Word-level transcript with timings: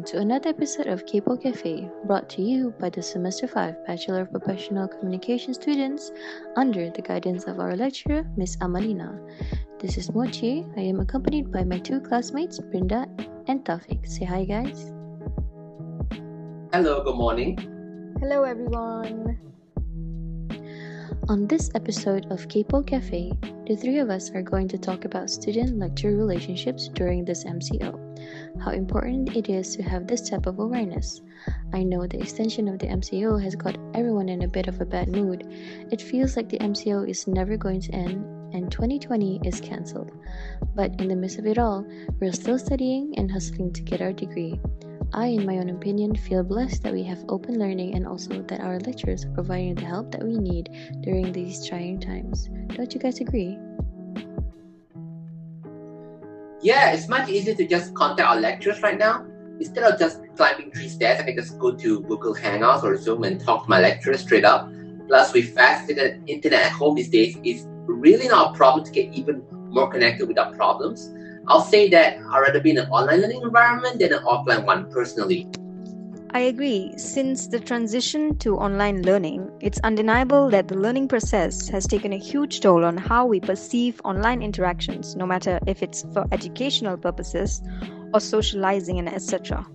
Hello, 0.00 0.12
everyone, 0.12 0.30
and 0.30 0.44
welcome 0.44 0.44
to 0.44 0.44
another 0.44 0.48
episode 0.48 0.86
of 0.86 1.06
Capo 1.06 1.36
Cafe, 1.36 1.90
brought 2.06 2.28
to 2.30 2.42
you 2.42 2.74
by 2.80 2.88
the 2.88 3.02
Semester 3.02 3.46
5 3.46 3.86
Bachelor 3.86 4.20
of 4.22 4.30
Professional 4.30 4.88
Communication 4.88 5.52
students 5.52 6.12
under 6.56 6.90
the 6.90 7.02
guidance 7.02 7.44
of 7.44 7.60
our 7.60 7.76
lecturer, 7.76 8.24
Miss 8.36 8.56
Amalina. 8.56 9.18
This 9.78 9.98
is 9.98 10.12
Mochi. 10.14 10.66
I 10.76 10.80
am 10.80 11.00
accompanied 11.00 11.52
by 11.52 11.64
my 11.64 11.78
two 11.78 12.00
classmates, 12.00 12.58
Brinda 12.60 13.08
and 13.46 13.64
Taufik. 13.64 14.06
Say 14.06 14.24
hi, 14.24 14.44
guys. 14.44 14.92
Hello, 16.72 17.04
good 17.04 17.16
morning. 17.16 17.58
Hello, 18.20 18.44
everyone. 18.44 19.49
On 21.30 21.46
this 21.46 21.70
episode 21.76 22.26
of 22.32 22.48
Capo 22.48 22.82
Cafe, 22.82 23.30
the 23.64 23.76
three 23.76 23.98
of 23.98 24.10
us 24.10 24.32
are 24.32 24.42
going 24.42 24.66
to 24.66 24.76
talk 24.76 25.04
about 25.04 25.30
student 25.30 25.78
lecture 25.78 26.16
relationships 26.16 26.88
during 26.88 27.24
this 27.24 27.44
MCO. 27.44 27.94
How 28.60 28.72
important 28.72 29.36
it 29.36 29.48
is 29.48 29.76
to 29.76 29.82
have 29.84 30.08
this 30.08 30.28
type 30.28 30.46
of 30.46 30.58
awareness. 30.58 31.22
I 31.72 31.84
know 31.84 32.04
the 32.04 32.18
extension 32.18 32.66
of 32.66 32.80
the 32.80 32.88
MCO 32.88 33.40
has 33.40 33.54
got 33.54 33.78
everyone 33.94 34.28
in 34.28 34.42
a 34.42 34.48
bit 34.48 34.66
of 34.66 34.80
a 34.80 34.84
bad 34.84 35.06
mood. 35.06 35.46
It 35.92 36.02
feels 36.02 36.36
like 36.36 36.48
the 36.48 36.58
MCO 36.58 37.08
is 37.08 37.28
never 37.28 37.56
going 37.56 37.82
to 37.82 37.94
end 37.94 38.24
and 38.52 38.72
2020 38.72 39.42
is 39.44 39.60
cancelled. 39.60 40.10
But 40.74 41.00
in 41.00 41.06
the 41.06 41.14
midst 41.14 41.38
of 41.38 41.46
it 41.46 41.58
all, 41.58 41.86
we're 42.18 42.32
still 42.32 42.58
studying 42.58 43.14
and 43.16 43.30
hustling 43.30 43.72
to 43.74 43.82
get 43.82 44.02
our 44.02 44.12
degree. 44.12 44.58
I, 45.12 45.26
in 45.26 45.44
my 45.44 45.58
own 45.58 45.70
opinion, 45.70 46.14
feel 46.14 46.44
blessed 46.44 46.84
that 46.84 46.92
we 46.92 47.02
have 47.02 47.24
open 47.28 47.58
learning 47.58 47.94
and 47.94 48.06
also 48.06 48.42
that 48.42 48.60
our 48.60 48.78
lecturers 48.78 49.24
are 49.24 49.30
providing 49.30 49.74
the 49.74 49.84
help 49.84 50.12
that 50.12 50.22
we 50.22 50.38
need 50.38 50.70
during 51.00 51.32
these 51.32 51.66
trying 51.66 51.98
times. 51.98 52.48
Don't 52.68 52.94
you 52.94 53.00
guys 53.00 53.20
agree? 53.20 53.58
Yeah, 56.62 56.92
it's 56.92 57.08
much 57.08 57.28
easier 57.28 57.54
to 57.54 57.66
just 57.66 57.92
contact 57.94 58.28
our 58.28 58.40
lecturers 58.40 58.80
right 58.82 58.98
now. 58.98 59.26
Instead 59.58 59.84
of 59.84 59.98
just 59.98 60.20
climbing 60.36 60.70
three 60.70 60.88
stairs, 60.88 61.18
I 61.20 61.24
can 61.24 61.34
just 61.34 61.58
go 61.58 61.74
to 61.74 62.00
Google 62.02 62.34
Hangouts 62.34 62.84
or 62.84 62.96
Zoom 62.96 63.24
and 63.24 63.40
talk 63.40 63.64
to 63.64 63.68
my 63.68 63.80
lecturers 63.80 64.20
straight 64.20 64.44
up. 64.44 64.70
Plus, 65.08 65.32
with 65.32 65.52
fast 65.54 65.90
internet 65.90 66.66
at 66.66 66.72
home 66.72 66.94
these 66.94 67.10
days, 67.10 67.36
it's 67.42 67.66
really 67.86 68.28
not 68.28 68.54
a 68.54 68.56
problem 68.56 68.84
to 68.84 68.92
get 68.92 69.12
even 69.12 69.42
more 69.70 69.90
connected 69.90 70.28
without 70.28 70.54
problems. 70.54 71.10
I'll 71.50 71.60
say 71.60 71.90
that 71.90 72.18
I'd 72.30 72.38
rather 72.38 72.60
be 72.60 72.70
in 72.70 72.78
an 72.78 72.88
online 72.90 73.22
learning 73.22 73.42
environment 73.42 73.98
than 73.98 74.12
an 74.12 74.20
offline 74.20 74.64
one 74.64 74.88
personally. 74.92 75.48
I 76.32 76.38
agree. 76.38 76.92
Since 76.96 77.48
the 77.48 77.58
transition 77.58 78.38
to 78.38 78.56
online 78.56 79.02
learning, 79.02 79.50
it's 79.60 79.80
undeniable 79.80 80.48
that 80.50 80.68
the 80.68 80.76
learning 80.76 81.08
process 81.08 81.68
has 81.68 81.88
taken 81.88 82.12
a 82.12 82.18
huge 82.18 82.60
toll 82.60 82.84
on 82.84 82.96
how 82.96 83.26
we 83.26 83.40
perceive 83.40 84.00
online 84.04 84.42
interactions, 84.42 85.16
no 85.16 85.26
matter 85.26 85.58
if 85.66 85.82
it's 85.82 86.04
for 86.12 86.24
educational 86.30 86.96
purposes 86.96 87.60
or 88.14 88.20
socializing 88.20 89.00
and 89.00 89.08
etc. 89.08 89.66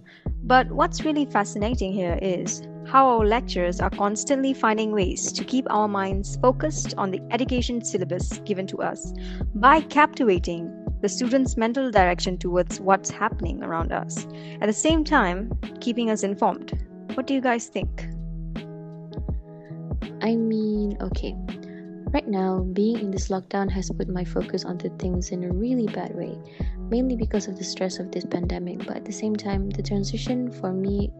But 0.43 0.71
what's 0.71 1.03
really 1.03 1.25
fascinating 1.25 1.91
here 1.91 2.17
is 2.21 2.61
how 2.87 3.05
our 3.09 3.25
lecturers 3.25 3.81
are 3.81 3.89
constantly 3.89 4.53
finding 4.53 4.93
ways 4.93 5.29
to 5.33 5.43
keep 5.43 5.67
our 5.69 5.89
minds 5.89 6.37
focused 6.37 6.93
on 6.97 7.11
the 7.11 7.19
education 7.31 7.83
syllabus 7.83 8.37
given 8.45 8.65
to 8.67 8.77
us 8.77 9.11
by 9.55 9.81
captivating 9.81 10.84
the 11.01 11.09
students' 11.09 11.57
mental 11.57 11.91
direction 11.91 12.37
towards 12.37 12.79
what's 12.79 13.09
happening 13.09 13.63
around 13.63 13.91
us. 13.91 14.25
At 14.61 14.67
the 14.67 14.73
same 14.73 15.03
time, 15.03 15.51
keeping 15.79 16.09
us 16.09 16.23
informed. 16.23 16.85
What 17.15 17.27
do 17.27 17.33
you 17.33 17.41
guys 17.41 17.67
think? 17.67 18.07
I 20.21 20.35
mean, 20.35 20.97
okay. 21.01 21.35
Right 22.07 22.27
now, 22.27 22.61
being 22.73 22.99
in 22.99 23.11
this 23.11 23.27
lockdown 23.27 23.69
has 23.71 23.91
put 23.91 24.07
my 24.07 24.23
focus 24.23 24.63
onto 24.63 24.95
things 24.97 25.31
in 25.31 25.43
a 25.43 25.51
really 25.51 25.87
bad 25.87 26.15
way, 26.15 26.37
mainly 26.89 27.15
because 27.15 27.47
of 27.47 27.57
the 27.57 27.63
stress 27.63 27.99
of 27.99 28.11
this 28.11 28.25
pandemic. 28.25 28.79
But 28.79 28.97
at 28.97 29.05
the 29.05 29.11
same 29.11 29.35
time, 29.35 29.69
the 29.69 29.83
transition 29.83 30.51
for 30.51 30.71
me, 30.71 31.11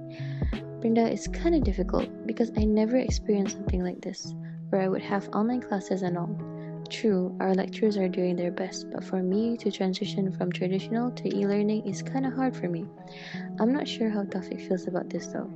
Brinda, 0.80 1.12
is 1.12 1.28
kind 1.28 1.54
of 1.54 1.64
difficult 1.64 2.10
because 2.26 2.52
I 2.58 2.64
never 2.64 2.98
experienced 2.98 3.58
something 3.58 3.84
like 3.84 4.02
this, 4.02 4.34
where 4.70 4.82
I 4.82 4.88
would 4.88 5.02
have 5.02 5.28
online 5.30 5.62
classes 5.62 6.02
and 6.02 6.18
all. 6.18 6.55
True, 6.90 7.36
our 7.40 7.56
lecturers 7.56 7.98
are 7.98 8.08
doing 8.08 8.36
their 8.36 8.52
best, 8.52 8.92
but 8.92 9.04
for 9.04 9.24
me 9.24 9.58
to 9.58 9.72
transition 9.72 10.32
from 10.32 10.52
traditional 10.52 11.10
to 11.12 11.36
e 11.36 11.46
learning 11.46 11.86
is 11.88 12.04
kind 12.04 12.26
of 12.26 12.34
hard 12.34 12.56
for 12.56 12.70
me. 12.70 12.86
I'm 13.60 13.74
not 13.74 13.88
sure 13.88 14.10
how 14.10 14.24
Taufik 14.24 14.68
feels 14.68 14.88
about 14.88 15.10
this 15.10 15.28
though, 15.28 15.52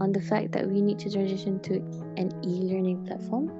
on 0.00 0.12
the 0.12 0.20
fact 0.20 0.52
that 0.52 0.68
we 0.68 0.82
need 0.82 0.98
to 1.00 1.10
transition 1.10 1.60
to 1.60 1.76
an 2.16 2.30
e 2.44 2.68
learning 2.68 3.06
platform. 3.06 3.50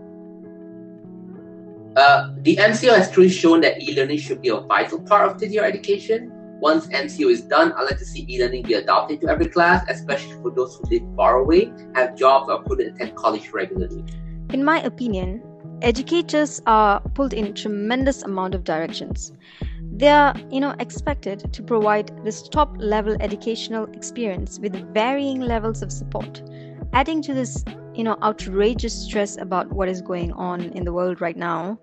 Uh, 1.96 2.34
the 2.42 2.56
MCO 2.56 2.94
has 2.94 3.10
truly 3.10 3.30
shown 3.30 3.62
that 3.62 3.82
e 3.82 3.96
learning 3.96 4.18
should 4.18 4.42
be 4.42 4.48
a 4.48 4.60
vital 4.60 5.00
part 5.00 5.42
of 5.42 5.50
your 5.50 5.64
education. 5.64 6.30
Once 6.60 6.86
MCO 6.88 7.30
is 7.30 7.40
done, 7.42 7.72
I'd 7.72 7.84
like 7.84 7.98
to 7.98 8.04
see 8.04 8.26
e 8.28 8.38
learning 8.38 8.64
be 8.64 8.74
adopted 8.74 9.22
to 9.22 9.28
every 9.28 9.48
class, 9.48 9.86
especially 9.88 10.34
for 10.42 10.50
those 10.50 10.76
who 10.76 10.84
live 10.90 11.16
far 11.16 11.38
away, 11.38 11.72
have 11.94 12.14
jobs, 12.14 12.50
or 12.50 12.62
couldn't 12.64 12.94
attend 12.94 13.16
college 13.16 13.50
regularly. 13.52 14.04
In 14.52 14.62
my 14.62 14.82
opinion, 14.82 15.42
educators 15.82 16.60
are 16.66 17.00
pulled 17.14 17.32
in 17.32 17.54
tremendous 17.54 18.22
amount 18.22 18.54
of 18.54 18.64
directions. 18.64 19.32
They 19.96 20.08
are 20.08 20.34
you 20.50 20.60
know 20.60 20.74
expected 20.78 21.52
to 21.52 21.62
provide 21.62 22.12
this 22.24 22.48
top 22.48 22.74
level 22.78 23.16
educational 23.20 23.84
experience 23.92 24.58
with 24.58 24.74
varying 24.92 25.40
levels 25.40 25.82
of 25.82 25.90
support 25.92 26.42
adding 26.92 27.20
to 27.20 27.34
this 27.34 27.64
you 27.94 28.04
know 28.04 28.16
outrageous 28.22 28.94
stress 29.04 29.36
about 29.36 29.72
what 29.72 29.88
is 29.88 30.00
going 30.00 30.32
on 30.32 30.60
in 30.60 30.84
the 30.84 30.92
world 30.92 31.20
right 31.20 31.36
now. 31.36 31.78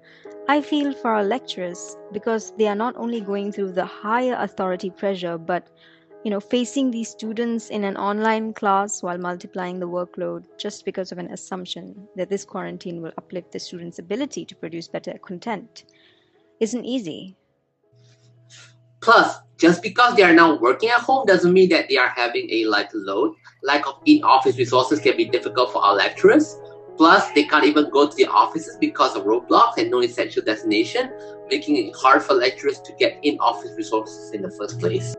I 0.49 0.61
feel 0.61 0.91
for 0.93 1.11
our 1.11 1.23
lecturers 1.23 1.95
because 2.11 2.51
they 2.57 2.67
are 2.67 2.75
not 2.75 2.97
only 2.97 3.21
going 3.21 3.51
through 3.51 3.71
the 3.73 3.85
higher 3.85 4.35
authority 4.37 4.89
pressure 4.89 5.37
but 5.37 5.69
you 6.23 6.31
know 6.31 6.39
facing 6.39 6.89
these 6.89 7.09
students 7.09 7.69
in 7.69 7.83
an 7.83 7.97
online 7.97 8.53
class 8.53 9.03
while 9.03 9.17
multiplying 9.17 9.79
the 9.79 9.87
workload 9.87 10.45
just 10.57 10.85
because 10.85 11.11
of 11.11 11.17
an 11.17 11.31
assumption 11.31 12.07
that 12.15 12.29
this 12.29 12.45
quarantine 12.45 13.01
will 13.01 13.11
uplift 13.17 13.51
the 13.51 13.59
students 13.59 13.99
ability 13.99 14.45
to 14.45 14.55
produce 14.55 14.87
better 14.87 15.17
content 15.19 15.83
isn't 16.59 16.85
easy. 16.85 17.35
Plus 19.01 19.39
just 19.57 19.81
because 19.81 20.15
they 20.15 20.23
are 20.23 20.33
now 20.33 20.57
working 20.59 20.89
at 20.89 20.99
home 21.01 21.25
doesn't 21.25 21.53
mean 21.53 21.69
that 21.69 21.87
they 21.89 21.97
are 21.97 22.09
having 22.09 22.49
a 22.51 22.65
light 22.65 22.89
load. 22.93 23.35
Lack 23.63 23.87
of 23.87 24.01
in-office 24.05 24.57
resources 24.57 24.99
can 24.99 25.15
be 25.17 25.25
difficult 25.25 25.71
for 25.71 25.83
our 25.83 25.95
lecturers. 25.95 26.57
Plus, 26.97 27.31
they 27.31 27.43
can't 27.43 27.65
even 27.65 27.89
go 27.89 28.07
to 28.07 28.15
the 28.15 28.27
offices 28.27 28.77
because 28.79 29.15
of 29.15 29.23
roadblocks 29.23 29.77
and 29.77 29.89
no 29.89 30.01
essential 30.01 30.43
destination, 30.43 31.11
making 31.49 31.75
it 31.77 31.95
hard 31.95 32.21
for 32.21 32.33
lecturers 32.33 32.79
to 32.81 32.93
get 32.99 33.17
in 33.23 33.39
office 33.39 33.71
resources 33.77 34.31
in 34.31 34.41
the 34.41 34.51
first 34.51 34.79
place. 34.79 35.15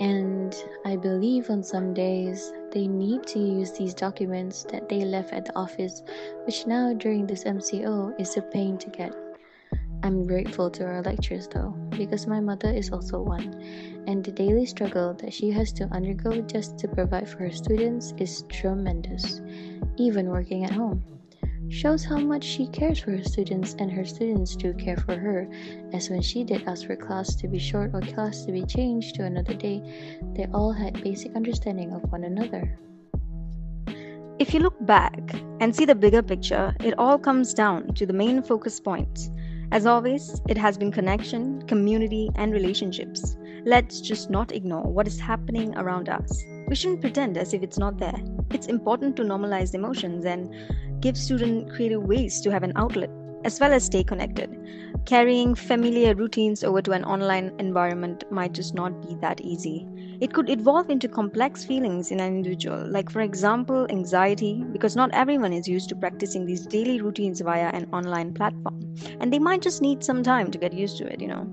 And 0.00 0.54
I 0.84 0.96
believe 0.96 1.50
on 1.50 1.62
some 1.62 1.92
days 1.92 2.52
they 2.70 2.86
need 2.86 3.26
to 3.28 3.38
use 3.38 3.72
these 3.72 3.94
documents 3.94 4.64
that 4.70 4.88
they 4.88 5.04
left 5.04 5.32
at 5.32 5.46
the 5.46 5.56
office, 5.56 6.02
which 6.44 6.66
now 6.66 6.92
during 6.92 7.26
this 7.26 7.44
MCO 7.44 8.18
is 8.20 8.36
a 8.36 8.42
pain 8.42 8.78
to 8.78 8.90
get. 8.90 9.12
I'm 10.04 10.26
grateful 10.26 10.70
to 10.70 10.84
our 10.84 11.02
lecturers 11.02 11.48
though, 11.48 11.74
because 11.90 12.28
my 12.28 12.38
mother 12.38 12.70
is 12.70 12.90
also 12.90 13.20
one, 13.20 13.52
and 14.06 14.24
the 14.24 14.30
daily 14.30 14.66
struggle 14.66 15.14
that 15.14 15.32
she 15.32 15.50
has 15.50 15.72
to 15.72 15.84
undergo 15.90 16.40
just 16.42 16.78
to 16.78 16.88
provide 16.88 17.28
for 17.28 17.38
her 17.38 17.50
students 17.50 18.14
is 18.18 18.44
tremendous, 18.48 19.40
even 19.96 20.28
working 20.28 20.64
at 20.64 20.70
home 20.70 21.17
shows 21.70 22.04
how 22.04 22.18
much 22.18 22.44
she 22.44 22.66
cares 22.68 22.98
for 22.98 23.10
her 23.12 23.24
students 23.24 23.74
and 23.78 23.90
her 23.92 24.04
students 24.04 24.56
do 24.56 24.72
care 24.74 24.96
for 24.96 25.16
her. 25.16 25.48
As 25.92 26.08
when 26.08 26.22
she 26.22 26.44
did 26.44 26.66
ask 26.66 26.86
for 26.86 26.96
class 26.96 27.34
to 27.36 27.48
be 27.48 27.58
short 27.58 27.90
or 27.94 28.00
class 28.00 28.44
to 28.44 28.52
be 28.52 28.64
changed 28.64 29.14
to 29.16 29.24
another 29.24 29.54
day 29.54 29.82
they 30.34 30.46
all 30.54 30.72
had 30.72 31.02
basic 31.02 31.34
understanding 31.36 31.92
of 31.92 32.02
one 32.10 32.24
another. 32.24 32.78
If 34.38 34.54
you 34.54 34.60
look 34.60 34.76
back 34.86 35.34
and 35.60 35.74
see 35.74 35.84
the 35.84 35.94
bigger 35.94 36.22
picture 36.22 36.74
it 36.80 36.94
all 36.98 37.18
comes 37.18 37.52
down 37.52 37.94
to 37.94 38.06
the 38.06 38.12
main 38.12 38.42
focus 38.42 38.80
points. 38.80 39.30
As 39.70 39.84
always 39.84 40.40
it 40.48 40.56
has 40.56 40.78
been 40.78 40.90
connection 40.90 41.60
community 41.66 42.30
and 42.36 42.52
relationships. 42.52 43.36
Let's 43.66 44.00
just 44.00 44.30
not 44.30 44.52
ignore 44.52 44.84
what 44.84 45.06
is 45.06 45.20
happening 45.20 45.76
around 45.76 46.08
us. 46.08 46.42
We 46.68 46.74
shouldn't 46.74 47.02
pretend 47.02 47.36
as 47.36 47.52
if 47.52 47.62
it's 47.62 47.78
not 47.78 47.98
there. 47.98 48.18
It's 48.50 48.66
important 48.66 49.16
to 49.16 49.24
normalize 49.24 49.74
emotions 49.74 50.24
and 50.24 50.54
give 51.00 51.16
students 51.16 51.72
creative 51.74 52.02
ways 52.02 52.40
to 52.40 52.50
have 52.50 52.62
an 52.62 52.72
outlet 52.76 53.10
as 53.44 53.60
well 53.60 53.72
as 53.72 53.84
stay 53.84 54.02
connected. 54.02 54.50
Carrying 55.04 55.54
familiar 55.54 56.14
routines 56.14 56.64
over 56.64 56.82
to 56.82 56.92
an 56.92 57.04
online 57.04 57.52
environment 57.58 58.24
might 58.30 58.52
just 58.52 58.74
not 58.74 59.00
be 59.06 59.14
that 59.20 59.40
easy. 59.40 59.86
It 60.20 60.34
could 60.34 60.50
evolve 60.50 60.90
into 60.90 61.08
complex 61.08 61.64
feelings 61.64 62.10
in 62.10 62.18
an 62.20 62.36
individual, 62.36 62.84
like, 62.90 63.08
for 63.08 63.20
example, 63.20 63.86
anxiety, 63.90 64.64
because 64.72 64.96
not 64.96 65.10
everyone 65.12 65.52
is 65.52 65.68
used 65.68 65.88
to 65.90 65.94
practicing 65.96 66.44
these 66.44 66.66
daily 66.66 67.00
routines 67.00 67.40
via 67.40 67.68
an 67.68 67.88
online 67.92 68.34
platform. 68.34 68.94
And 69.20 69.32
they 69.32 69.38
might 69.38 69.62
just 69.62 69.80
need 69.80 70.02
some 70.02 70.22
time 70.22 70.50
to 70.50 70.58
get 70.58 70.72
used 70.72 70.98
to 70.98 71.06
it, 71.06 71.20
you 71.20 71.28
know. 71.28 71.48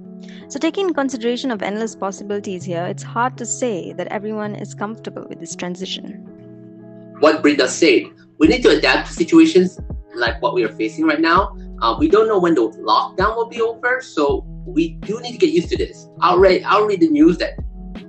So, 0.47 0.57
taking 0.57 0.93
consideration 0.93 1.51
of 1.51 1.61
endless 1.61 1.95
possibilities 1.95 2.63
here, 2.63 2.85
it's 2.85 3.03
hard 3.03 3.37
to 3.37 3.45
say 3.45 3.93
that 3.93 4.07
everyone 4.07 4.55
is 4.55 4.73
comfortable 4.73 5.27
with 5.29 5.39
this 5.39 5.55
transition. 5.55 6.34
What 7.19 7.41
Brinda 7.41 7.67
said, 7.67 8.03
we 8.39 8.47
need 8.47 8.61
to 8.63 8.69
adapt 8.69 9.07
to 9.07 9.13
situations 9.13 9.79
like 10.15 10.41
what 10.41 10.53
we 10.53 10.63
are 10.63 10.73
facing 10.73 11.05
right 11.05 11.19
now. 11.19 11.55
Uh, 11.81 11.95
we 11.99 12.07
don't 12.07 12.27
know 12.27 12.39
when 12.39 12.55
the 12.55 12.61
lockdown 12.61 13.35
will 13.35 13.49
be 13.49 13.61
over, 13.61 14.01
so 14.01 14.45
we 14.65 14.95
do 15.01 15.19
need 15.21 15.33
to 15.33 15.37
get 15.37 15.51
used 15.51 15.69
to 15.69 15.77
this. 15.77 16.07
I'll 16.21 16.39
read, 16.39 16.63
I'll 16.63 16.85
read 16.85 16.99
the 16.99 17.09
news 17.09 17.37
that 17.37 17.53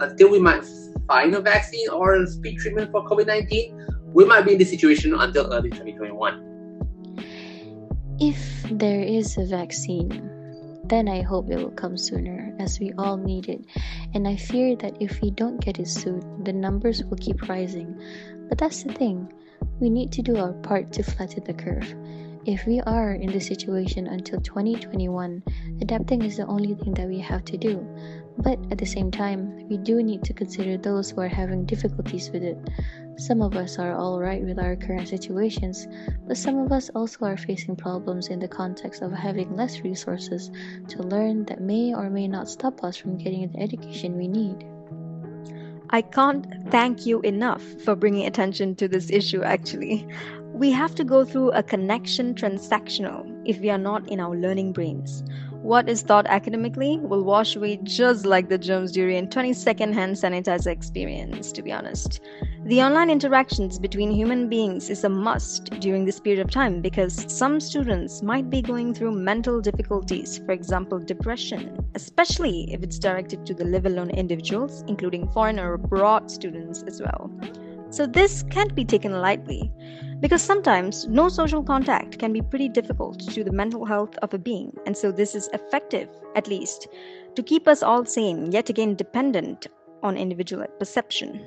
until 0.01 0.31
we 0.31 0.39
might 0.39 0.65
find 1.07 1.35
a 1.35 1.41
vaccine 1.41 1.89
or 1.91 2.15
a 2.15 2.27
speed 2.27 2.59
treatment 2.59 2.91
for 2.91 3.05
COVID 3.09 3.27
19, 3.27 3.87
we 4.13 4.25
might 4.25 4.43
be 4.45 4.53
in 4.53 4.59
this 4.59 4.71
situation 4.71 5.15
until 5.15 5.53
early 5.53 5.71
2021. 5.71 6.43
If 8.19 8.39
there 8.71 9.01
is 9.01 9.37
a 9.37 9.45
vaccine, 9.45 10.31
then 10.89 11.09
I 11.09 11.23
hope 11.23 11.51
it 11.51 11.57
will 11.57 11.71
come 11.73 11.97
sooner, 11.97 12.55
as 12.59 12.79
we 12.81 12.93
all 12.97 13.17
need 13.17 13.49
it. 13.49 13.65
And 14.15 14.27
I 14.27 14.37
fear 14.37 14.77
that 14.77 14.97
if 15.01 15.21
we 15.21 15.31
don't 15.31 15.61
get 15.61 15.79
it 15.79 15.89
soon, 15.89 16.45
the 16.45 16.53
numbers 16.53 17.05
will 17.05 17.19
keep 17.19 17.49
rising. 17.49 18.01
But 18.49 18.59
that's 18.59 18.83
the 18.83 18.93
thing, 18.93 19.33
we 19.81 19.91
need 19.91 20.13
to 20.13 20.23
do 20.23 20.37
our 20.37 20.53
part 20.53 20.93
to 20.93 21.03
flatten 21.03 21.45
the 21.45 21.55
curve. 21.55 21.95
If 22.47 22.65
we 22.65 22.81
are 22.83 23.13
in 23.13 23.33
this 23.33 23.49
situation 23.49 24.07
until 24.07 24.41
2021, 24.41 25.43
adapting 25.81 26.23
is 26.23 26.37
the 26.37 26.47
only 26.47 26.75
thing 26.75 26.95
that 26.95 27.09
we 27.09 27.19
have 27.19 27.45
to 27.47 27.57
do. 27.57 27.85
But 28.39 28.61
at 28.71 28.79
the 28.79 28.87
same 28.87 29.11
time, 29.11 29.67
we 29.69 29.79
do 29.79 30.01
need 30.01 30.23
to 30.23 30.33
consider 30.33 30.77
those 30.77 31.11
who 31.11 31.23
are 31.23 31.29
having 31.29 31.65
difficulties 31.67 32.31
with 32.31 32.45
it. 32.45 32.57
Some 33.17 33.43
of 33.43 33.57
us 33.57 33.81
are 33.81 33.99
alright 33.99 34.45
with 34.45 34.61
our 34.61 34.77
current 34.77 35.09
situations, 35.09 35.89
but 36.29 36.37
some 36.37 36.59
of 36.59 36.71
us 36.71 36.89
also 36.95 37.25
are 37.27 37.37
facing 37.37 37.75
problems 37.75 38.29
in 38.29 38.39
the 38.39 38.47
context 38.47 39.03
of 39.03 39.11
having 39.11 39.57
less 39.57 39.81
resources 39.81 40.53
to 40.87 41.03
learn 41.03 41.47
that 41.47 41.61
may 41.61 41.95
or 41.95 42.11
may 42.11 42.29
not 42.29 42.49
stop 42.49 42.85
us 42.85 42.97
from 42.97 43.19
getting 43.19 43.51
the 43.51 43.59
education 43.59 44.17
we 44.17 44.29
need. 44.29 44.65
I 45.91 46.03
can't 46.03 46.47
thank 46.71 47.07
you 47.07 47.21
enough 47.21 47.63
for 47.85 47.95
bringing 47.95 48.27
attention 48.27 48.75
to 48.77 48.89
this 48.89 49.11
issue, 49.11 49.43
actually. 49.43 50.07
We 50.53 50.71
have 50.73 50.95
to 50.97 51.05
go 51.05 51.25
through 51.25 51.53
a 51.53 51.63
connection 51.63 52.35
transactional 52.35 53.31
if 53.45 53.61
we 53.61 53.71
are 53.71 53.79
not 53.79 54.09
in 54.09 54.19
our 54.19 54.35
learning 54.35 54.73
brains. 54.73 55.23
What 55.63 55.89
is 55.89 56.03
taught 56.03 56.27
academically 56.27 56.99
will 56.99 57.25
wash 57.25 57.57
away 57.57 57.79
just 57.83 58.27
like 58.27 58.49
the 58.49 58.59
germs 58.59 58.93
during 58.93 59.29
20 59.29 59.53
second 59.53 59.93
hand 59.93 60.17
sanitizer 60.17 60.73
experience, 60.73 61.53
to 61.53 61.63
be 61.63 61.73
honest. 61.73 62.21
The 62.67 62.83
online 62.83 63.11
interactions 63.11 63.79
between 63.79 64.11
human 64.11 64.49
beings 64.49 64.91
is 64.91 65.05
a 65.05 65.09
must 65.09 65.71
during 65.79 66.05
this 66.05 66.19
period 66.19 66.45
of 66.45 66.51
time 66.51 66.83
because 66.83 67.25
some 67.33 67.61
students 67.61 68.25
might 68.25 68.51
be 68.51 68.61
going 68.61 68.93
through 68.93 69.13
mental 69.13 69.61
difficulties, 69.61 70.39
for 70.39 70.51
example, 70.51 70.99
depression, 70.99 71.79
especially 71.95 72.73
if 72.73 72.83
it's 72.83 72.99
directed 72.99 73.47
to 73.47 73.55
the 73.55 73.65
live 73.65 73.87
alone 73.87 74.11
individuals, 74.11 74.83
including 74.89 75.29
foreign 75.29 75.61
or 75.61 75.75
abroad 75.75 76.29
students 76.29 76.83
as 76.89 77.01
well. 77.01 77.31
So, 77.91 78.05
this 78.05 78.43
can't 78.51 78.75
be 78.75 78.85
taken 78.85 79.13
lightly 79.13 79.71
because 80.19 80.43
sometimes 80.43 81.07
no 81.07 81.29
social 81.29 81.63
contact 81.63 82.19
can 82.19 82.33
be 82.33 82.43
pretty 82.43 82.69
difficult 82.69 83.21
to 83.33 83.45
the 83.45 83.53
mental 83.53 83.85
health 83.85 84.19
of 84.23 84.35
a 84.35 84.39
being, 84.39 84.77
and 84.87 84.97
so 84.97 85.13
this 85.13 85.37
is 85.37 85.49
effective, 85.53 86.09
at 86.35 86.49
least, 86.49 86.89
to 87.37 87.45
keep 87.45 87.69
us 87.69 87.85
all 87.85 88.05
sane, 88.05 88.51
yet 88.51 88.69
again 88.69 88.97
dependent 88.97 89.69
on 90.03 90.17
individual 90.17 90.67
perception. 90.81 91.47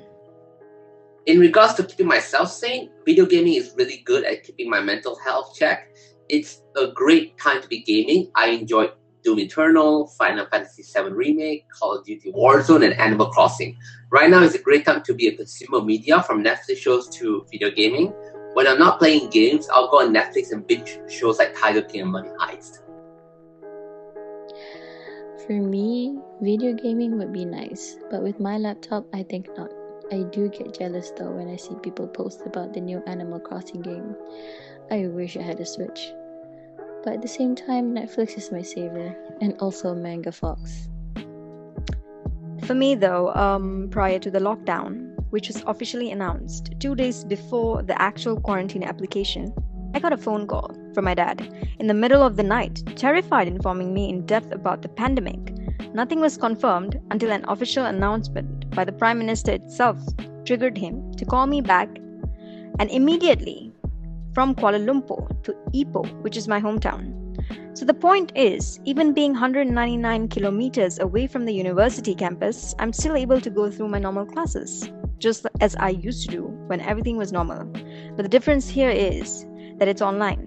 In 1.30 1.38
regards 1.38 1.74
to 1.74 1.84
keeping 1.84 2.08
myself 2.08 2.50
sane, 2.50 2.90
video 3.06 3.24
gaming 3.24 3.54
is 3.54 3.72
really 3.76 4.02
good 4.04 4.24
at 4.24 4.42
keeping 4.42 4.68
my 4.68 4.80
mental 4.80 5.16
health 5.20 5.54
check. 5.56 5.94
It's 6.28 6.62
a 6.76 6.88
great 6.88 7.38
time 7.38 7.62
to 7.62 7.68
be 7.68 7.82
gaming. 7.82 8.32
I 8.34 8.48
enjoy 8.48 8.88
Doom 9.22 9.38
Eternal, 9.38 10.08
Final 10.18 10.46
Fantasy 10.46 10.82
VII 10.82 11.12
Remake, 11.12 11.66
Call 11.70 11.96
of 11.96 12.04
Duty 12.04 12.32
Warzone, 12.32 12.84
and 12.84 12.94
Animal 12.94 13.30
Crossing. 13.30 13.78
Right 14.10 14.28
now 14.28 14.42
is 14.42 14.56
a 14.56 14.58
great 14.58 14.84
time 14.84 15.04
to 15.04 15.14
be 15.14 15.28
a 15.28 15.36
consumer 15.36 15.80
media 15.80 16.20
from 16.24 16.42
Netflix 16.42 16.78
shows 16.78 17.08
to 17.18 17.46
video 17.48 17.70
gaming. 17.70 18.12
When 18.54 18.66
I'm 18.66 18.80
not 18.80 18.98
playing 18.98 19.30
games, 19.30 19.68
I'll 19.72 19.88
go 19.88 20.00
on 20.00 20.12
Netflix 20.12 20.50
and 20.50 20.66
binge 20.66 20.98
shows 21.08 21.38
like 21.38 21.54
Tiger 21.56 21.82
King 21.82 22.00
and 22.00 22.10
Money 22.10 22.30
Heist. 22.40 22.80
For 25.46 25.52
me, 25.52 26.18
video 26.42 26.72
gaming 26.72 27.18
would 27.18 27.32
be 27.32 27.44
nice, 27.44 27.98
but 28.10 28.20
with 28.20 28.40
my 28.40 28.58
laptop, 28.58 29.06
I 29.14 29.22
think 29.22 29.46
not. 29.56 29.70
I 30.12 30.22
do 30.22 30.48
get 30.48 30.76
jealous 30.76 31.12
though 31.16 31.30
when 31.30 31.48
I 31.48 31.56
see 31.56 31.76
people 31.82 32.08
post 32.08 32.42
about 32.44 32.74
the 32.74 32.80
new 32.80 33.00
Animal 33.06 33.38
Crossing 33.38 33.80
game. 33.80 34.16
I 34.90 35.06
wish 35.06 35.36
I 35.36 35.42
had 35.42 35.60
a 35.60 35.66
Switch. 35.66 36.12
But 37.04 37.14
at 37.14 37.22
the 37.22 37.28
same 37.28 37.54
time, 37.54 37.94
Netflix 37.94 38.36
is 38.36 38.50
my 38.50 38.60
savior, 38.60 39.16
and 39.40 39.54
also 39.60 39.94
Manga 39.94 40.32
Fox. 40.32 40.88
For 42.66 42.74
me, 42.74 42.96
though, 42.96 43.32
um, 43.34 43.88
prior 43.90 44.18
to 44.18 44.30
the 44.30 44.40
lockdown, 44.40 45.14
which 45.30 45.46
was 45.46 45.62
officially 45.66 46.10
announced 46.10 46.74
two 46.80 46.96
days 46.96 47.24
before 47.24 47.82
the 47.82 48.00
actual 48.02 48.40
quarantine 48.40 48.82
application, 48.82 49.54
I 49.94 50.00
got 50.00 50.12
a 50.12 50.16
phone 50.16 50.46
call 50.46 50.76
from 50.92 51.04
my 51.04 51.14
dad 51.14 51.54
in 51.78 51.86
the 51.86 51.94
middle 51.94 52.22
of 52.22 52.36
the 52.36 52.42
night, 52.42 52.82
terrified, 52.96 53.46
informing 53.46 53.94
me 53.94 54.08
in 54.08 54.26
depth 54.26 54.50
about 54.50 54.82
the 54.82 54.88
pandemic. 54.88 55.54
Nothing 55.94 56.20
was 56.20 56.36
confirmed 56.36 57.00
until 57.12 57.30
an 57.30 57.44
official 57.48 57.86
announcement 57.86 58.59
by 58.70 58.84
the 58.84 58.92
Prime 58.92 59.18
Minister 59.18 59.52
itself 59.52 59.98
triggered 60.44 60.78
him 60.78 61.12
to 61.14 61.24
call 61.24 61.46
me 61.46 61.60
back, 61.60 61.88
and 62.78 62.90
immediately 62.90 63.72
from 64.32 64.54
Kuala 64.54 64.78
Lumpur 64.84 65.42
to 65.42 65.52
Ipoh, 65.74 66.22
which 66.22 66.36
is 66.36 66.48
my 66.48 66.60
hometown. 66.60 67.16
So 67.76 67.84
the 67.84 67.94
point 67.94 68.32
is, 68.34 68.80
even 68.84 69.12
being 69.12 69.32
199 69.32 70.28
kilometers 70.28 70.98
away 70.98 71.26
from 71.26 71.44
the 71.44 71.54
university 71.54 72.14
campus, 72.14 72.74
I'm 72.78 72.92
still 72.92 73.16
able 73.16 73.40
to 73.40 73.50
go 73.50 73.70
through 73.70 73.88
my 73.88 73.98
normal 73.98 74.26
classes, 74.26 74.90
just 75.18 75.46
as 75.60 75.76
I 75.76 75.90
used 75.90 76.28
to 76.28 76.36
do 76.36 76.42
when 76.66 76.80
everything 76.80 77.16
was 77.16 77.32
normal. 77.32 77.64
But 78.16 78.22
the 78.22 78.28
difference 78.28 78.68
here 78.68 78.90
is 78.90 79.46
that 79.78 79.88
it's 79.88 80.02
online. 80.02 80.46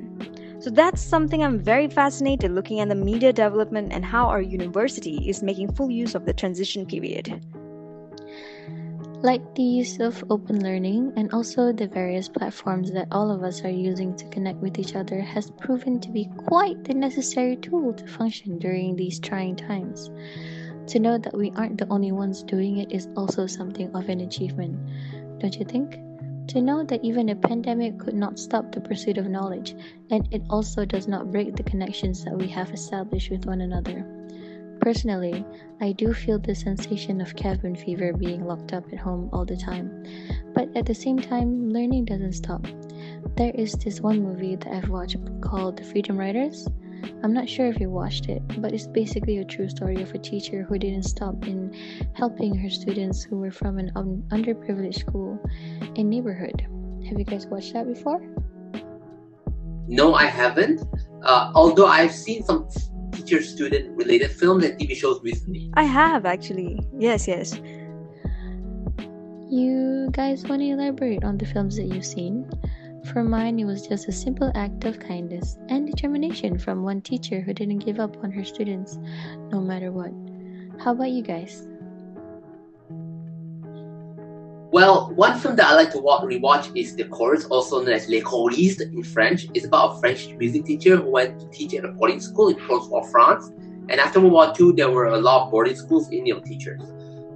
So 0.60 0.70
that's 0.70 1.02
something 1.02 1.44
I'm 1.44 1.60
very 1.60 1.90
fascinated 1.90 2.52
looking 2.52 2.80
at 2.80 2.88
the 2.88 2.96
media 2.96 3.34
development 3.34 3.92
and 3.92 4.06
how 4.06 4.28
our 4.28 4.42
university 4.42 5.28
is 5.28 5.44
making 5.44 5.74
full 5.74 5.92
use 5.92 6.16
of 6.16 6.26
the 6.26 6.34
transition 6.34 6.86
period 6.86 7.44
like 9.24 9.56
the 9.56 9.64
use 9.64 10.02
of 10.02 10.22
open 10.30 10.62
learning 10.62 11.14
and 11.16 11.32
also 11.32 11.72
the 11.72 11.88
various 11.88 12.28
platforms 12.28 12.92
that 12.92 13.08
all 13.10 13.32
of 13.32 13.42
us 13.42 13.64
are 13.64 13.70
using 13.70 14.14
to 14.18 14.28
connect 14.28 14.60
with 14.60 14.78
each 14.78 14.96
other 14.96 15.22
has 15.22 15.50
proven 15.50 15.98
to 15.98 16.12
be 16.12 16.30
quite 16.36 16.84
the 16.84 16.94
necessary 16.94 17.56
tool 17.56 17.94
to 17.94 18.06
function 18.06 18.60
during 18.60 18.98
these 18.98 19.22
trying 19.22 19.56
times. 19.56 20.12
To 20.88 21.00
know 21.00 21.18
that 21.18 21.38
we 21.38 21.52
aren't 21.56 21.78
the 21.78 21.88
only 21.88 22.12
ones 22.12 22.44
doing 22.44 22.80
it 22.80 22.92
is 22.92 23.08
also 23.16 23.48
something 23.48 23.90
of 23.96 24.10
an 24.10 24.20
achievement, 24.20 24.78
don't 25.40 25.58
you 25.58 25.64
think? 25.64 25.98
To 26.50 26.62
know 26.62 26.84
that 26.84 27.06
even 27.06 27.30
a 27.30 27.36
pandemic 27.38 27.98
could 28.00 28.16
not 28.16 28.38
stop 28.38 28.74
the 28.74 28.82
pursuit 28.82 29.18
of 29.18 29.30
knowledge, 29.30 29.74
and 30.12 30.28
it 30.34 30.42
also 30.50 30.84
does 30.84 31.08
not 31.08 31.32
break 31.32 31.56
the 31.56 31.64
connections 31.64 32.26
that 32.26 32.38
we 32.38 32.50
have 32.50 32.72
established 32.72 33.32
with 33.32 33.46
one 33.46 33.62
another. 33.62 34.23
Personally, 34.84 35.46
I 35.80 35.94
do 35.94 36.14
feel 36.14 36.40
the 36.40 36.54
sensation 36.54 37.22
of 37.22 37.38
cabin 37.38 37.74
fever 37.74 38.12
being 38.12 38.44
locked 38.44 38.74
up 38.74 38.84
at 38.92 39.00
home 39.00 39.30
all 39.32 39.46
the 39.46 39.56
time, 39.56 40.04
but 40.54 40.68
at 40.76 40.86
the 40.86 40.94
same 40.94 41.18
time, 41.18 41.70
learning 41.70 42.04
doesn't 42.04 42.34
stop. 42.34 42.68
There 43.38 43.54
is 43.56 43.72
this 43.76 44.02
one 44.02 44.22
movie 44.22 44.58
that 44.58 44.74
I've 44.74 44.90
watched 44.90 45.16
called 45.40 45.78
The 45.78 45.86
Freedom 45.86 46.18
Writers. 46.18 46.68
I'm 47.24 47.32
not 47.32 47.48
sure 47.48 47.68
if 47.68 47.80
you 47.80 47.90
watched 47.90 48.28
it, 48.28 48.42
but 48.60 48.74
it's 48.74 48.88
basically 48.88 49.38
a 49.38 49.46
true 49.46 49.70
story 49.70 50.02
of 50.02 50.14
a 50.14 50.18
teacher 50.18 50.64
who 50.64 50.78
didn't 50.78 51.04
stop 51.04 51.48
in 51.48 51.74
helping 52.14 52.54
her 52.54 52.70
students 52.70 53.24
who 53.24 53.38
were 53.38 53.52
from 53.52 53.80
an 53.80 53.90
un- 53.96 54.26
underprivileged 54.32 55.00
school 55.00 55.40
and 55.96 56.10
neighborhood. 56.10 56.68
Have 57.08 57.18
you 57.18 57.24
guys 57.24 57.48
watched 57.48 57.72
that 57.72 57.88
before? 57.88 58.22
No, 59.88 60.14
I 60.14 60.26
haven't. 60.26 60.84
Uh, 61.22 61.54
although 61.56 61.88
I've 61.88 62.12
seen 62.12 62.44
some 62.44 62.68
teacher 63.14 63.42
student 63.42 63.96
related 63.98 64.32
films 64.32 64.64
and 64.66 64.80
TV 64.80 64.96
shows 64.96 65.22
recently? 65.24 65.72
I 65.76 65.84
have 65.84 66.26
actually. 66.26 66.80
Yes, 66.98 67.28
yes. 67.28 67.60
You 69.50 70.10
guys 70.12 70.44
want 70.46 70.62
to 70.62 70.70
elaborate 70.70 71.24
on 71.24 71.38
the 71.38 71.46
films 71.46 71.78
that 71.78 71.86
you've 71.86 72.06
seen? 72.06 72.50
For 73.12 73.24
mine, 73.24 73.60
it 73.60 73.66
was 73.66 73.86
just 73.86 74.08
a 74.08 74.12
simple 74.12 74.52
act 74.56 74.86
of 74.86 75.00
kindness 75.00 75.58
and 75.70 75.86
determination 75.86 76.58
from 76.58 76.84
one 76.84 77.02
teacher 77.02 77.42
who 77.42 77.54
didn't 77.54 77.80
give 77.80 78.00
up 78.00 78.18
on 78.24 78.32
her 78.32 78.46
students, 78.46 78.98
no 79.52 79.60
matter 79.60 79.92
what. 79.92 80.12
How 80.82 80.94
about 80.94 81.12
you 81.12 81.22
guys? 81.22 81.68
Well, 84.74 85.12
one 85.14 85.38
film 85.38 85.56
that 85.58 85.68
I 85.68 85.76
like 85.76 85.92
to 85.92 86.00
watch, 86.00 86.24
rewatch 86.24 86.76
is 86.76 86.96
The 86.96 87.04
Chorus, 87.04 87.46
also 87.46 87.84
known 87.84 87.94
as 87.94 88.10
Les 88.10 88.22
Choristes 88.22 88.82
in 88.82 89.04
French. 89.04 89.46
It's 89.54 89.68
about 89.68 89.98
a 89.98 90.00
French 90.00 90.30
music 90.30 90.66
teacher 90.66 90.96
who 90.96 91.12
went 91.12 91.40
to 91.42 91.48
teach 91.50 91.76
at 91.76 91.86
a 91.86 91.90
boarding 91.90 92.20
school 92.20 92.48
in 92.48 92.56
post-war 92.56 93.08
France. 93.10 93.52
And 93.90 94.00
after 94.00 94.20
World 94.20 94.34
War 94.34 94.54
II, 94.60 94.76
there 94.76 94.90
were 94.90 95.10
a 95.10 95.20
lot 95.20 95.46
of 95.46 95.52
boarding 95.52 95.76
schools 95.76 96.10
in 96.10 96.26
young 96.26 96.42
teachers. 96.42 96.82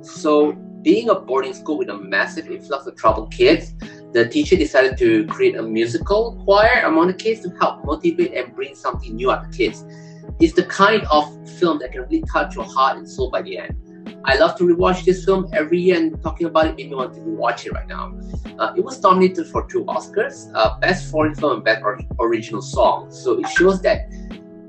So, 0.02 0.54
being 0.82 1.10
a 1.10 1.14
boarding 1.14 1.54
school 1.54 1.78
with 1.78 1.90
a 1.90 1.98
massive 2.00 2.50
influx 2.50 2.88
of 2.88 2.96
troubled 2.96 3.32
kids, 3.32 3.76
the 4.14 4.28
teacher 4.28 4.56
decided 4.56 4.98
to 4.98 5.28
create 5.28 5.58
a 5.58 5.62
musical 5.62 6.42
choir 6.44 6.86
among 6.86 7.06
the 7.06 7.14
kids 7.14 7.42
to 7.42 7.52
help 7.60 7.86
motivate 7.86 8.34
and 8.34 8.56
bring 8.56 8.74
something 8.74 9.16
new 9.16 9.30
out 9.30 9.46
of 9.46 9.52
kids. 9.52 9.86
It's 10.40 10.54
the 10.54 10.64
kind 10.64 11.04
of 11.12 11.30
film 11.60 11.78
that 11.82 11.92
can 11.92 12.02
really 12.02 12.24
touch 12.34 12.56
your 12.56 12.66
heart 12.66 12.98
and 12.98 13.08
soul 13.08 13.30
by 13.30 13.44
the 13.44 13.60
end. 13.60 13.87
I 14.26 14.38
love 14.38 14.58
to 14.58 14.64
rewatch 14.66 15.06
this 15.06 15.24
film 15.24 15.50
every 15.54 15.80
year, 15.80 15.98
and 15.98 16.22
talking 16.22 16.48
about 16.48 16.68
it 16.68 16.76
made 16.76 16.90
me 16.90 16.96
want 16.96 17.14
to 17.16 17.22
rewatch 17.22 17.66
it 17.66 17.72
right 17.74 17.88
now. 17.88 18.14
Uh, 18.60 18.74
it 18.76 18.84
was 18.84 19.02
nominated 19.02 19.48
for 19.48 19.66
two 19.68 19.86
Oscars: 19.86 20.52
uh, 20.54 20.78
Best 20.80 21.12
Foreign 21.12 21.36
Film 21.36 21.54
and 21.54 21.64
Best 21.64 21.82
or- 21.84 22.00
Original 22.20 22.62
Song. 22.62 23.12
So 23.12 23.40
it 23.40 23.48
shows 23.50 23.82
that 23.82 24.10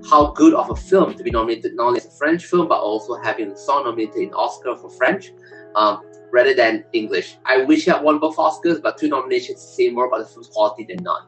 how 0.09 0.31
good 0.33 0.55
of 0.55 0.71
a 0.71 0.77
film 0.77 1.15
to 1.15 1.23
be 1.23 1.31
nominated 1.31 1.75
not 1.75 1.89
only 1.89 2.01
as 2.01 2.07
a 2.07 2.11
French 2.11 2.45
film 2.47 2.69
but 2.69 2.81
also 2.81 3.17
having 3.17 3.51
a 3.51 3.57
song 3.57 3.85
nominated 3.85 4.17
in 4.17 4.33
Oscar 4.33 4.77
for 4.77 4.89
French 4.91 5.33
um, 5.75 6.03
rather 6.31 6.55
than 6.55 6.85
English. 6.93 7.37
I 7.45 7.65
wish 7.65 7.87
it 7.87 7.93
had 7.93 8.03
won 8.03 8.19
both 8.19 8.37
Oscars, 8.37 8.81
but 8.81 8.97
two 8.99 9.09
nominations 9.09 9.61
say 9.61 9.91
more 9.91 10.07
about 10.07 10.21
the 10.21 10.27
film's 10.27 10.49
quality 10.49 10.85
than 10.85 11.03
none. 11.03 11.23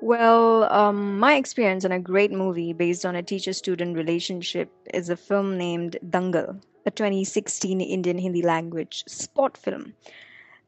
Well, 0.00 0.64
um, 0.72 1.18
my 1.18 1.36
experience 1.36 1.84
on 1.84 1.92
a 1.92 1.98
great 1.98 2.30
movie 2.30 2.72
based 2.72 3.06
on 3.06 3.16
a 3.16 3.22
teacher 3.22 3.52
student 3.52 3.96
relationship 3.96 4.70
is 4.92 5.08
a 5.08 5.16
film 5.16 5.56
named 5.56 5.96
Dangal, 6.10 6.62
a 6.86 6.90
2016 6.92 7.80
Indian 7.80 8.16
Hindi 8.16 8.42
language 8.42 9.02
sport 9.08 9.56
film. 9.56 9.92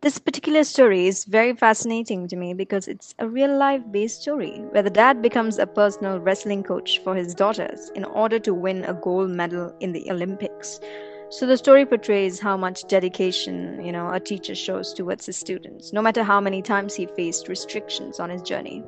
This 0.01 0.19
particular 0.19 0.65
story 0.65 1.07
is 1.07 1.25
very 1.25 1.55
fascinating 1.55 2.27
to 2.29 2.37
me 2.37 2.55
because 2.55 2.89
it's 2.89 3.15
a 3.21 3.29
real 3.29 3.57
life 3.57 3.83
based 3.91 4.23
story 4.23 4.59
where 4.71 4.83
the 4.83 4.91
dad 4.91 5.23
becomes 5.23 5.59
a 5.59 5.67
personal 5.67 6.19
wrestling 6.19 6.65
coach 6.65 6.99
for 7.05 7.15
his 7.15 7.35
daughters 7.35 7.91
in 7.95 8.05
order 8.05 8.41
to 8.41 8.53
win 8.53 8.85
a 8.85 8.95
gold 8.95 9.31
medal 9.31 9.73
in 9.79 9.93
the 9.93 10.11
Olympics. 10.11 10.81
So 11.31 11.47
the 11.47 11.57
story 11.57 11.87
portrays 11.87 12.41
how 12.41 12.57
much 12.57 12.87
dedication, 12.89 13.85
you 13.85 13.93
know, 13.93 14.11
a 14.11 14.19
teacher 14.19 14.55
shows 14.57 14.93
towards 14.93 15.27
his 15.27 15.37
students, 15.37 15.93
no 15.93 16.03
matter 16.03 16.25
how 16.25 16.41
many 16.41 16.63
times 16.63 16.95
he 16.95 17.07
faced 17.07 17.49
restrictions 17.49 18.19
on 18.19 18.31
his 18.31 18.43
journey. 18.43 18.83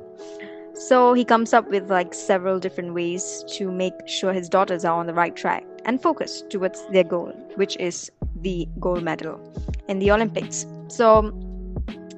So 0.73 1.13
he 1.13 1.23
comes 1.23 1.53
up 1.53 1.69
with 1.69 1.89
like 1.89 2.13
several 2.13 2.59
different 2.59 2.93
ways 2.93 3.45
to 3.55 3.71
make 3.71 3.93
sure 4.05 4.33
his 4.33 4.49
daughters 4.49 4.83
are 4.83 4.97
on 4.97 5.07
the 5.07 5.13
right 5.13 5.35
track 5.35 5.65
and 5.85 6.01
focus 6.01 6.43
towards 6.49 6.85
their 6.87 7.03
goal, 7.03 7.33
which 7.55 7.77
is 7.77 8.11
the 8.41 8.67
gold 8.79 9.03
medal 9.03 9.39
in 9.87 9.99
the 9.99 10.11
Olympics. 10.11 10.65
So 10.87 11.31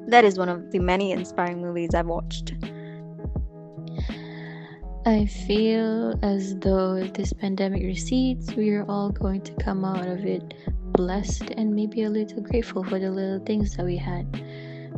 that 0.08 0.25
is 0.25 0.38
one 0.38 0.50
of 0.50 0.72
the 0.72 0.79
many 0.79 1.12
inspiring 1.12 1.62
movies 1.62 1.93
I've 1.93 2.08
watched. 2.08 2.53
I 5.05 5.25
feel 5.25 6.17
as 6.24 6.55
though 6.60 6.96
if 6.96 7.13
this 7.13 7.34
pandemic 7.34 7.84
recedes, 7.84 8.55
we 8.55 8.70
are 8.72 8.86
all 8.88 9.10
going 9.10 9.41
to 9.41 9.53
come 9.55 9.84
out 9.84 10.08
of 10.08 10.24
it 10.25 10.53
blessed 10.93 11.50
and 11.58 11.75
maybe 11.75 12.03
a 12.03 12.10
little 12.10 12.41
grateful 12.41 12.84
for 12.84 13.00
the 13.00 13.12
little 13.12 13.43
things 13.46 13.75
that 13.75 13.86
we 13.86 13.98
had. 13.98 14.32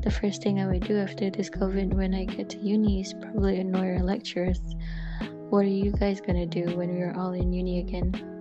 The 0.04 0.12
first 0.12 0.44
thing 0.44 0.60
I 0.60 0.68
would 0.68 0.86
do 0.86 0.98
after 1.00 1.32
this 1.32 1.50
COVID 1.50 1.96
when 1.96 2.14
I 2.14 2.26
get 2.26 2.50
to 2.50 2.58
uni 2.60 3.02
is 3.02 3.14
probably 3.14 3.60
annoy 3.60 3.96
our 3.96 4.04
lecturers. 4.04 4.60
What 5.50 5.60
are 5.60 5.64
you 5.64 5.92
guys 5.92 6.22
gonna 6.22 6.46
do 6.46 6.76
when 6.76 6.94
we 6.94 7.02
are 7.02 7.16
all 7.18 7.32
in 7.32 7.52
uni 7.52 7.80
again? 7.80 8.35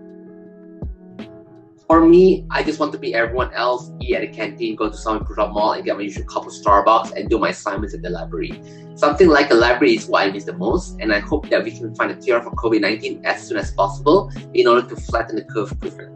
For 1.86 2.04
me, 2.06 2.46
I 2.50 2.62
just 2.62 2.80
want 2.80 2.92
to 2.92 2.98
be 2.98 3.14
everyone 3.14 3.52
else, 3.52 3.90
eat 4.00 4.14
at 4.14 4.22
a 4.22 4.26
canteen, 4.26 4.74
go 4.74 4.88
to 4.88 4.96
some 4.96 5.18
improved 5.18 5.52
mall 5.52 5.72
and 5.72 5.84
get 5.84 5.96
my 5.96 6.02
usual 6.02 6.24
cup 6.24 6.46
of 6.46 6.52
Starbucks 6.52 7.12
and 7.12 7.28
do 7.28 7.38
my 7.38 7.50
assignments 7.50 7.94
at 7.94 8.00
the 8.00 8.08
library. 8.08 8.58
Something 8.94 9.28
like 9.28 9.50
a 9.50 9.54
library 9.54 9.96
is 9.96 10.06
what 10.06 10.26
I 10.26 10.30
miss 10.30 10.44
the 10.44 10.54
most, 10.54 10.96
and 11.00 11.12
I 11.12 11.18
hope 11.18 11.50
that 11.50 11.62
we 11.62 11.72
can 11.72 11.94
find 11.94 12.10
a 12.10 12.16
cure 12.16 12.42
for 12.42 12.52
COVID 12.52 12.80
19 12.80 13.26
as 13.26 13.46
soon 13.46 13.58
as 13.58 13.70
possible 13.72 14.32
in 14.54 14.66
order 14.66 14.88
to 14.88 14.96
flatten 14.96 15.36
the 15.36 15.44
curve 15.44 15.78
quicker. 15.80 16.10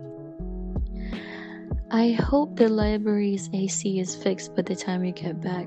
I 1.90 2.12
hope 2.12 2.56
the 2.56 2.68
library's 2.68 3.50
AC 3.52 4.00
is 4.00 4.14
fixed 4.14 4.54
by 4.54 4.62
the 4.62 4.76
time 4.76 5.02
we 5.02 5.12
get 5.12 5.40
back. 5.42 5.66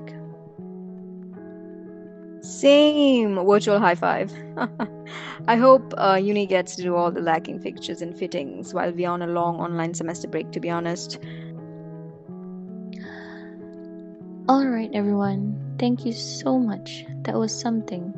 Same 2.42 3.36
virtual 3.46 3.78
high 3.78 3.94
five. 3.94 4.32
I 5.48 5.56
hope 5.56 5.94
uh, 5.96 6.18
uni 6.20 6.44
gets 6.46 6.76
to 6.76 6.82
do 6.82 6.96
all 6.96 7.10
the 7.10 7.20
lacking 7.20 7.60
fixtures 7.60 8.02
and 8.02 8.16
fittings 8.16 8.74
while 8.74 8.92
we're 8.92 9.08
on 9.08 9.22
a 9.22 9.26
long 9.28 9.60
online 9.60 9.94
semester 9.94 10.28
break, 10.28 10.50
to 10.52 10.60
be 10.60 10.68
honest. 10.68 11.18
Alright, 14.48 14.90
everyone. 14.92 15.76
Thank 15.78 16.04
you 16.04 16.12
so 16.12 16.58
much. 16.58 17.04
That 17.22 17.34
was 17.34 17.58
something. 17.58 18.12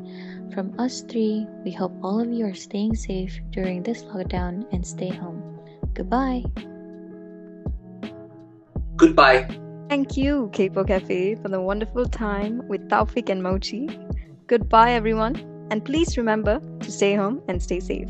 From 0.53 0.73
us 0.79 1.01
three, 1.01 1.45
we 1.63 1.71
hope 1.71 1.93
all 2.01 2.19
of 2.19 2.31
you 2.31 2.45
are 2.45 2.53
staying 2.53 2.95
safe 2.95 3.39
during 3.51 3.83
this 3.83 4.03
lockdown 4.05 4.65
and 4.71 4.85
stay 4.85 5.09
home. 5.09 5.59
Goodbye. 5.93 6.43
Goodbye. 8.95 9.64
Thank 9.89 10.17
you, 10.17 10.49
Capo 10.53 10.83
Cafe, 10.83 11.35
for 11.35 11.47
the 11.49 11.61
wonderful 11.61 12.05
time 12.05 12.67
with 12.67 12.89
Taufik 12.89 13.29
and 13.29 13.41
Mochi. 13.41 13.87
Goodbye, 14.47 14.91
everyone, 14.91 15.35
and 15.71 15.83
please 15.85 16.17
remember 16.17 16.59
to 16.79 16.91
stay 16.91 17.15
home 17.15 17.41
and 17.47 17.61
stay 17.61 17.79
safe. 17.79 18.09